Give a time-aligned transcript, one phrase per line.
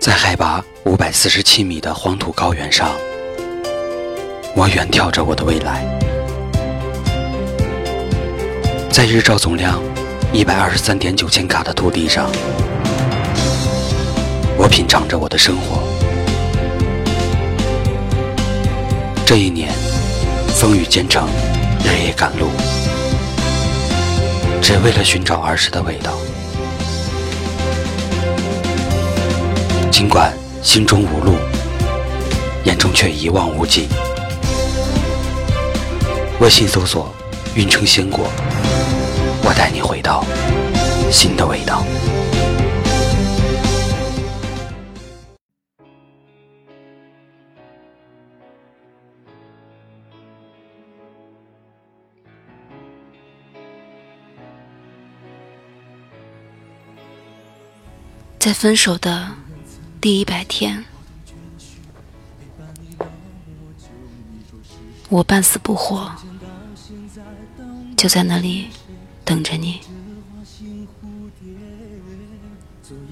[0.00, 2.90] 在海拔五百四十七米的黄土高原上，
[4.56, 5.84] 我远眺着我的未来。
[8.90, 9.78] 在日照总量
[10.32, 12.30] 一百二十三点九千卡的土地上，
[14.56, 15.82] 我品尝着我的生活。
[19.26, 19.70] 这一年，
[20.54, 21.28] 风雨兼程，
[21.84, 22.48] 日夜赶路，
[24.62, 26.14] 只为了寻找儿时的味道。
[29.90, 31.36] 尽管心中无路，
[32.64, 33.86] 眼中却一望无际。
[36.40, 37.12] 微信搜索
[37.54, 38.26] “运城鲜果”，
[39.44, 40.24] 我带你回到
[41.10, 41.84] 新的味道。
[58.38, 59.28] 在分手的
[60.00, 60.82] 第一百天，
[65.10, 66.10] 我半死不活，
[67.98, 68.68] 就在那里
[69.26, 69.80] 等着你。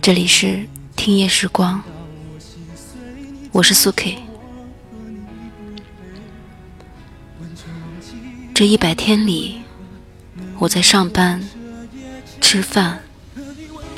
[0.00, 1.82] 这里是听夜时光，
[3.50, 4.18] 我是苏 K。
[8.54, 9.60] 这一百天里，
[10.60, 11.42] 我在上班、
[12.40, 13.00] 吃饭、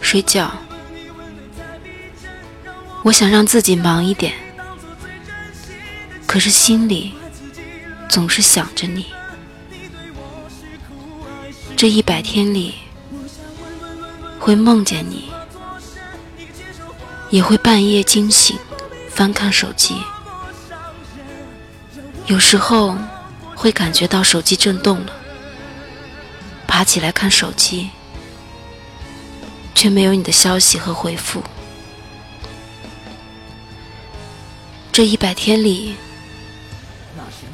[0.01, 0.51] 睡觉。
[3.09, 4.35] 我想让自己忙一点，
[6.27, 7.15] 可是心里
[8.07, 9.07] 总是想着你。
[11.75, 12.75] 这一百天里，
[14.39, 15.31] 会梦见你，
[17.31, 18.59] 也会半夜惊醒，
[19.09, 19.97] 翻看手机。
[22.27, 22.95] 有时候
[23.55, 25.13] 会感觉到手机震动了，
[26.67, 27.89] 爬起来看手机，
[29.75, 31.43] 却没有你的消息和回复。
[34.99, 35.95] 这一百天里，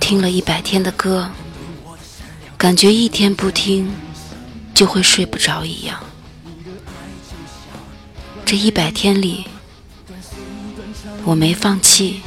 [0.00, 1.30] 听了一百天的歌，
[2.56, 3.92] 感觉一天不听
[4.72, 6.02] 就会睡不着一样。
[8.46, 9.44] 这一百天里，
[11.22, 12.22] 我没放弃，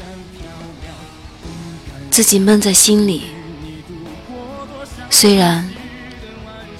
[2.11, 3.23] 自己闷在心里，
[5.09, 5.67] 虽然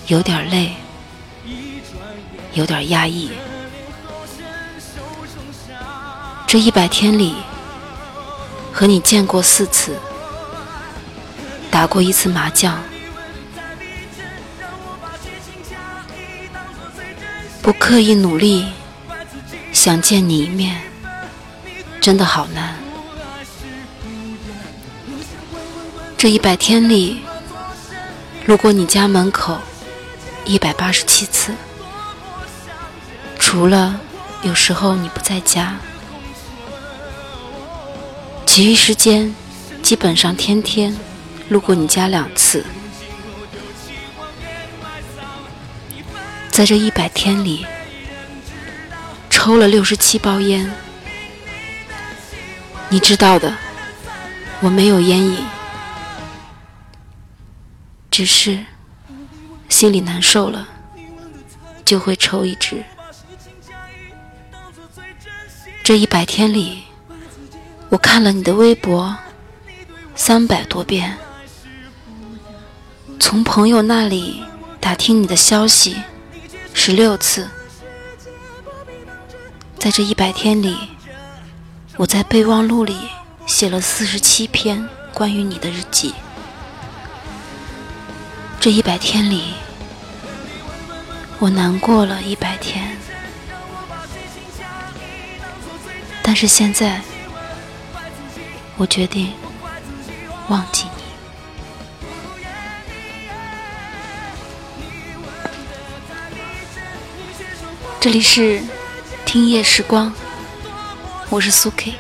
[0.06, 0.74] 有点累，
[2.54, 3.32] 有点压抑。
[6.46, 7.34] 这一百天里。
[8.80, 9.98] 和你见过四次，
[11.72, 12.78] 打过一次麻将，
[17.60, 18.68] 不刻意努力，
[19.74, 20.80] 想见你一面，
[22.00, 22.76] 真的好难。
[26.16, 27.24] 这一百天里，
[28.46, 29.58] 路过你家门口
[30.46, 31.52] 一百八十七次，
[33.40, 34.00] 除了
[34.44, 35.76] 有时候你不在家。
[38.58, 39.36] 其余时间，
[39.84, 40.92] 基本上天天
[41.48, 42.66] 路过你家两次。
[46.50, 47.68] 在这一百天里，
[49.30, 50.74] 抽了六十七包烟。
[52.90, 53.56] 你知道的，
[54.60, 55.38] 我没有烟瘾，
[58.10, 58.66] 只是
[59.70, 60.68] 心里难受了，
[61.86, 62.84] 就会抽一支。
[65.84, 66.87] 这一百天里。
[67.90, 69.16] 我看了你的微博
[70.14, 71.18] 三百多遍，
[73.18, 74.44] 从朋友那里
[74.82, 75.96] 打听你的消息
[76.74, 77.50] 十六次，
[79.80, 80.76] 在这一百天里，
[81.96, 82.98] 我在备忘录里
[83.46, 86.14] 写了四十七篇关于你的日记。
[88.60, 89.54] 这一百天里，
[91.40, 92.98] 我难过了一百天，
[96.22, 97.02] 但是现在。
[98.80, 99.34] 我决定
[100.50, 101.04] 忘记你。
[108.00, 108.62] 这里是
[109.26, 110.14] 听夜时光，
[111.30, 111.96] 我是苏 K。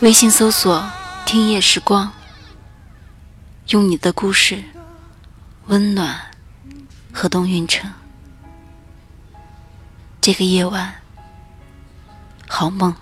[0.00, 0.88] 微信搜索
[1.26, 2.12] “听夜时光”，
[3.70, 4.62] 用你的故事
[5.66, 6.18] 温暖
[7.12, 7.92] 河东运城。
[10.20, 10.94] 这个夜晚，
[12.46, 12.94] 好梦。